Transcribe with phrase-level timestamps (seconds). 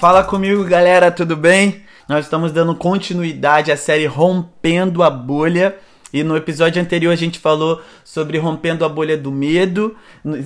[0.00, 1.82] Fala comigo, galera, tudo bem?
[2.08, 5.76] Nós estamos dando continuidade à série Rompendo a Bolha.
[6.10, 9.94] E no episódio anterior a gente falou sobre rompendo a bolha do medo,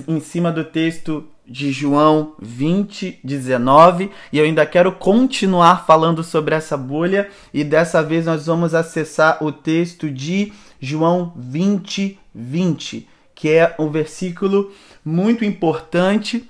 [0.09, 4.11] em cima do texto de João 20, 19.
[4.33, 7.29] E eu ainda quero continuar falando sobre essa bolha.
[7.53, 10.51] E dessa vez nós vamos acessar o texto de
[10.81, 14.73] João 20, 20, que é um versículo
[15.05, 16.45] muito importante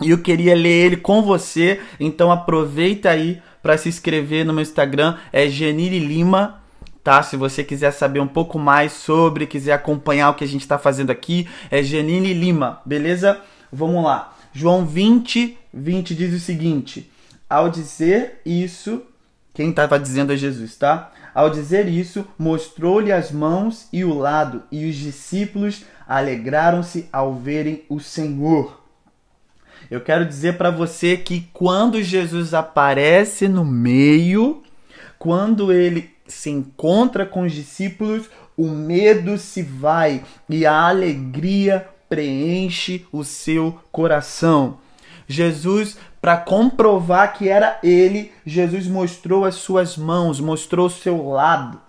[0.00, 1.80] e eu queria ler ele com você.
[1.98, 6.62] Então aproveita aí para se inscrever no meu Instagram, é Geniri Lima,
[7.02, 7.22] tá?
[7.22, 10.78] Se você quiser saber um pouco mais sobre, quiser acompanhar o que a gente está
[10.78, 13.40] fazendo aqui, é Geniri Lima, beleza?
[13.72, 14.36] Vamos lá.
[14.52, 17.10] João 20, 20 diz o seguinte:
[17.50, 19.02] Ao dizer isso,
[19.52, 21.12] quem estava dizendo é Jesus, tá?
[21.34, 27.82] Ao dizer isso, mostrou-lhe as mãos e o lado, e os discípulos alegraram-se ao verem
[27.88, 28.85] o Senhor.
[29.90, 34.62] Eu quero dizer para você que quando Jesus aparece no meio,
[35.18, 43.06] quando ele se encontra com os discípulos, o medo se vai e a alegria preenche
[43.12, 44.78] o seu coração.
[45.28, 51.80] Jesus, para comprovar que era ele, Jesus mostrou as suas mãos, mostrou o seu lado.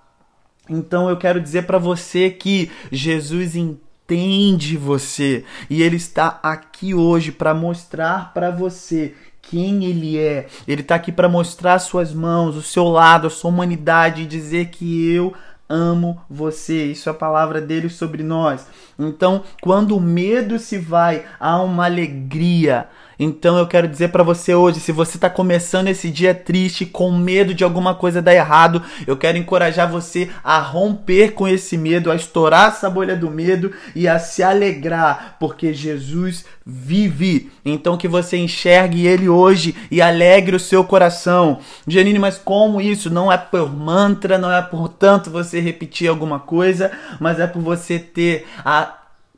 [0.70, 6.94] Então eu quero dizer para você que Jesus entende entende você e ele está aqui
[6.94, 10.48] hoje para mostrar para você quem ele é.
[10.66, 14.68] Ele está aqui para mostrar suas mãos, o seu lado, a sua humanidade e dizer
[14.68, 15.34] que eu
[15.68, 16.86] amo você.
[16.86, 18.66] Isso é a palavra dele sobre nós.
[18.98, 22.88] Então, quando o medo se vai, há uma alegria.
[23.20, 27.12] Então eu quero dizer para você hoje, se você está começando esse dia triste, com
[27.12, 32.12] medo de alguma coisa dar errado, eu quero encorajar você a romper com esse medo,
[32.12, 37.52] a estourar essa bolha do medo e a se alegrar, porque Jesus vive.
[37.66, 41.60] Então que você enxergue ele hoje e alegre o seu coração.
[41.88, 43.10] Janine, mas como isso?
[43.10, 47.62] Não é por mantra, não é por tanto você repetir alguma coisa, mas é por
[47.62, 48.94] você ter a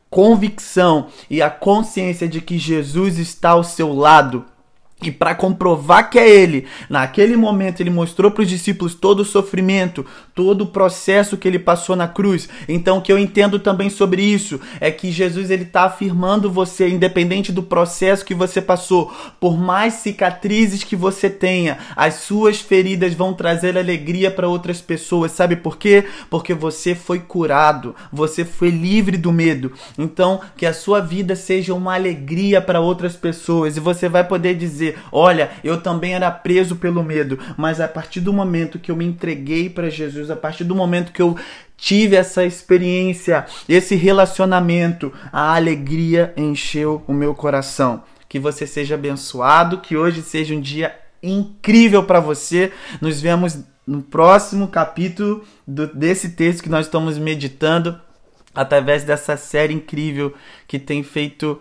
[0.10, 4.46] convicção e a consciência de que Jesus está ao seu lado
[5.02, 9.26] e para comprovar que é ele, naquele momento ele mostrou para os discípulos todo o
[9.26, 10.06] sofrimento,
[10.36, 12.50] todo o processo que ele passou na cruz.
[12.68, 16.90] Então o que eu entendo também sobre isso é que Jesus ele está afirmando você,
[16.90, 23.14] independente do processo que você passou, por mais cicatrizes que você tenha, as suas feridas
[23.14, 25.32] vão trazer alegria para outras pessoas.
[25.32, 26.04] Sabe por quê?
[26.30, 29.72] Porque você foi curado, você foi livre do medo.
[29.98, 34.56] Então que a sua vida seja uma alegria para outras pessoas e você vai poder
[34.56, 38.92] dizer dizer: Olha, eu também era preso pelo medo, mas a partir do momento que
[38.92, 41.38] eu me entreguei para Jesus, a partir do momento que eu
[41.78, 48.04] tive essa experiência, esse relacionamento, a alegria encheu o meu coração.
[48.28, 52.72] Que você seja abençoado, que hoje seja um dia incrível para você.
[53.02, 58.00] Nos vemos no próximo capítulo do, desse texto que nós estamos meditando
[58.54, 60.34] através dessa série incrível
[60.68, 61.60] que tem feito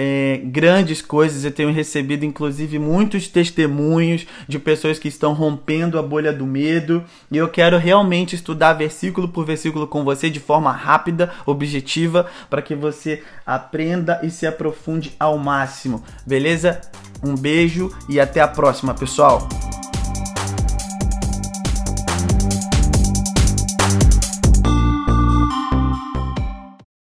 [0.00, 1.44] é, grandes coisas.
[1.44, 7.02] Eu tenho recebido, inclusive, muitos testemunhos de pessoas que estão rompendo a bolha do medo.
[7.32, 12.62] E eu quero realmente estudar versículo por versículo com você de forma rápida, objetiva, para
[12.62, 16.04] que você aprenda e se aprofunde ao máximo.
[16.24, 16.80] Beleza?
[17.20, 19.48] Um beijo e até a próxima, pessoal!